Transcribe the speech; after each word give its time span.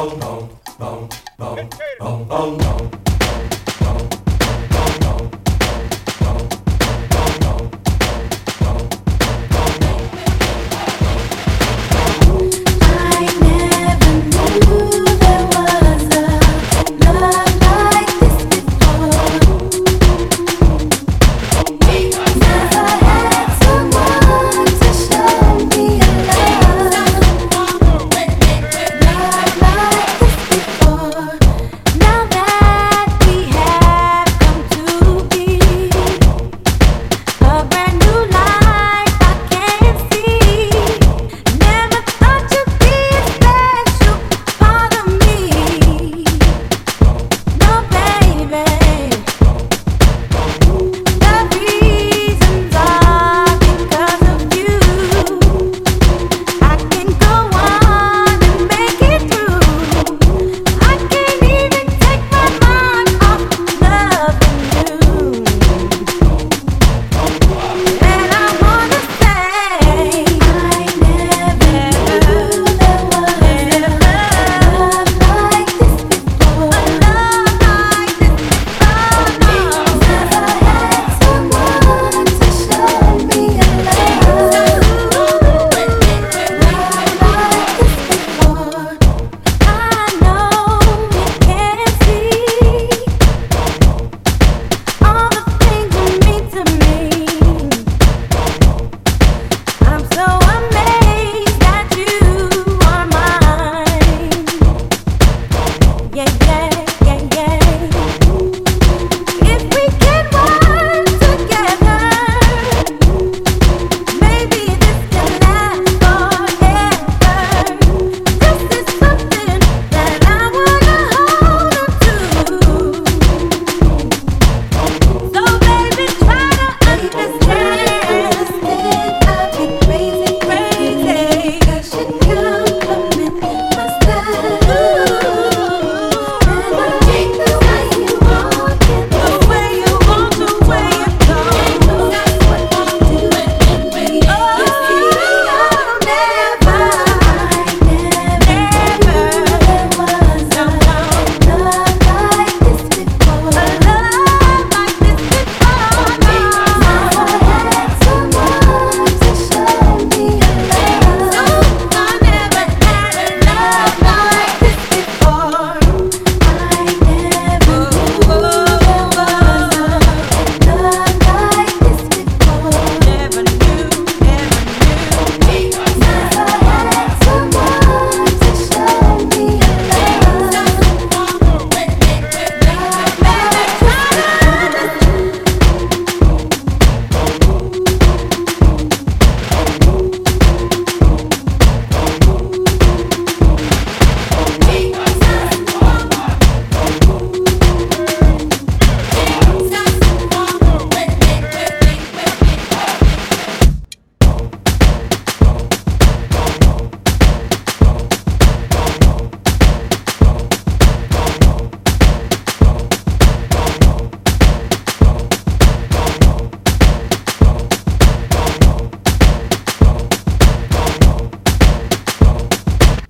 bông 0.00 0.18
bông 0.20 0.48
bông 0.78 1.08
bông 1.38 1.58
bông 2.00 2.19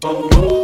Música 0.03 0.60